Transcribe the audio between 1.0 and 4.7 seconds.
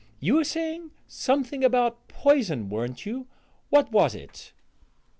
something about poison, weren't you what was it?"